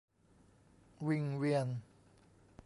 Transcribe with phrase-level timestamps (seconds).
[1.07, 1.67] วิงเวียน